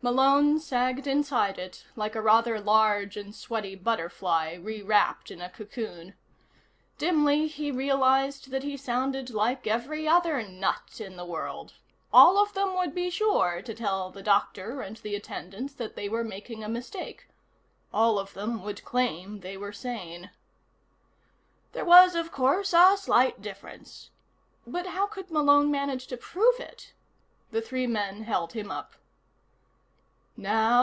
Malone 0.00 0.60
sagged 0.60 1.08
inside 1.08 1.58
it 1.58 1.84
like 1.96 2.14
a 2.14 2.22
rather 2.22 2.60
large 2.60 3.16
and 3.16 3.34
sweaty 3.34 3.74
butterfly 3.74 4.54
rewrapped 4.56 5.28
in 5.28 5.40
a 5.40 5.50
cocoon. 5.50 6.14
Dimly, 6.98 7.48
he 7.48 7.72
realized 7.72 8.50
that 8.52 8.62
he 8.62 8.76
sounded 8.76 9.28
like 9.30 9.66
every 9.66 10.06
other 10.06 10.40
nut 10.44 11.00
in 11.00 11.16
the 11.16 11.26
world. 11.26 11.74
All 12.12 12.38
of 12.38 12.52
them 12.54 12.74
would 12.76 12.94
be 12.94 13.10
sure 13.10 13.60
to 13.60 13.74
tell 13.74 14.10
the 14.10 14.22
doctor 14.22 14.82
and 14.82 14.96
the 14.98 15.16
attendants 15.16 15.74
that 15.74 15.96
they 15.96 16.08
were 16.08 16.22
making 16.24 16.62
a 16.62 16.68
mistake. 16.68 17.26
All 17.92 18.20
of 18.20 18.34
them 18.34 18.62
would 18.62 18.84
claim 18.84 19.40
they 19.40 19.56
were 19.56 19.72
sane. 19.72 20.30
There 21.72 21.84
was, 21.84 22.14
of 22.14 22.30
course, 22.30 22.72
a 22.72 22.96
slight 22.96 23.42
difference. 23.42 24.10
But 24.64 24.86
how 24.86 25.08
could 25.08 25.28
Malone 25.32 25.72
manage 25.72 26.06
to 26.06 26.16
prove 26.16 26.60
it? 26.60 26.92
The 27.50 27.60
three 27.60 27.88
men 27.88 28.22
held 28.22 28.52
him 28.52 28.70
up. 28.70 28.92